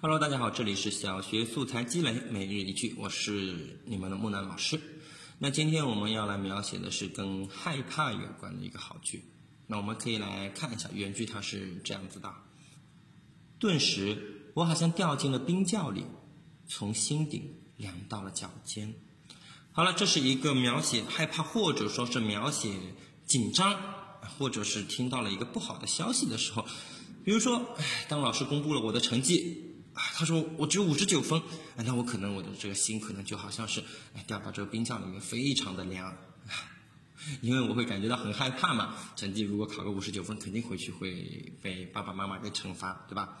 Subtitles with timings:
[0.00, 4.80] Hello，大家好，这里是小学素材积累每日一句，我是你们的木南老师。
[5.40, 9.24] 那今天我们要来描写的是跟害怕有关的一个好句。
[9.66, 12.32] 那我们可以来看一下原句，它是这样子的：
[13.58, 16.04] 顿时，我好像掉进了冰窖里，
[16.68, 18.94] 从心底凉到了脚尖。
[19.72, 22.72] 好了，这是一个描写害怕，或者说是描写
[23.26, 23.76] 紧张，
[24.38, 26.64] 或者是听到了一个不好的消息的时候，
[27.24, 27.74] 比如说，
[28.08, 29.64] 当老师公布了我的成绩。
[30.14, 31.42] 他说我只有五十九分，
[31.76, 33.82] 那我可能我的这个心可能就好像是
[34.28, 36.16] 掉到这个冰窖里面，非常的凉，
[37.42, 38.94] 因为我会感觉到很害怕嘛。
[39.16, 43.40] 成绩如果考个五十九分，肯定回去会被爸爸妈妈给惩罚，对吧？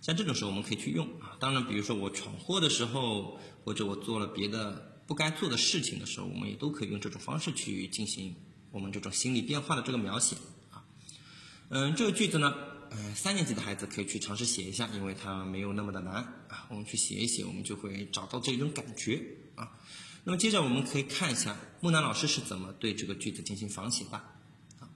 [0.00, 1.36] 像这种时候我们可以去用啊。
[1.38, 8.34] 当然，比如说我闯祸的时候，或者我做了别的不该做的事情的时候，我们也都可以用这种方式去进行
[8.70, 10.36] 我们这种心理变化的这个描写
[10.70, 10.84] 啊。
[11.68, 12.54] 嗯，这个句子呢。
[13.14, 16.66] 三年级的孩子可以去尝试写一下，因为它没有那么的难啊。
[16.68, 19.22] 我们去写一写，我们就会找到这种感觉
[19.54, 19.72] 啊。
[20.24, 24.16] 那么接着我们可以看一下木南老师是怎么对这个句子进行仿写的
[24.80, 24.90] 啊。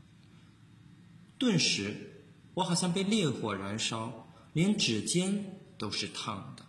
[1.38, 6.64] 顿时，我好像被烈火燃烧，连指尖都是烫的。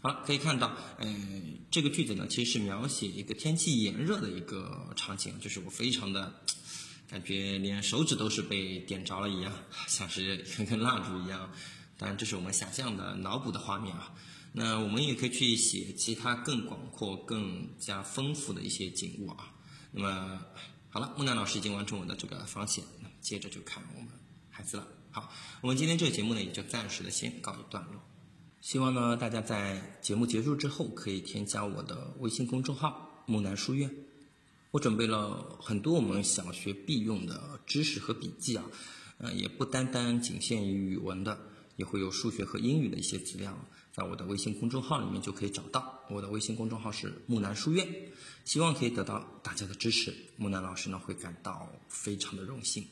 [0.00, 6.32] 好了，可以看到，嗯，这个句子呢，其实是描写一个天气炎热的一个场景，就是我非常的。
[7.08, 9.52] 感觉连手指都是被点着了一样，
[9.88, 11.50] 像是一根蜡烛一样。
[11.96, 14.14] 当然，这是我们想象的、脑补的画面啊。
[14.52, 19.52] 那我们也可以去写其他更广阔、更加丰富的一些景物啊。
[19.90, 20.40] 那么，
[20.90, 24.08] 好了，木南老师已经完成我的这个仿写，那么接着就看我们
[24.50, 24.86] 孩子了。
[25.10, 28.02] 好，我们今天这个节目呢，也就暂时的先告一段落。
[28.60, 33.90] 希望呢，大家在节目结束之后可以添加我的微信公众号“木南书院”。
[34.70, 38.64] 我准备了很多我们小学必用的知识和笔记啊，
[39.16, 41.38] 呃，也不单单仅限于语文的，
[41.76, 43.58] 也会有数学和英语的一些资料，
[43.92, 46.04] 在我的微信公众号里面就可以找到。
[46.10, 47.86] 我的微信公众号是木南书院，
[48.44, 52.88] 希望可以得到大家的支持，木南老师呢会感到非常的荣幸。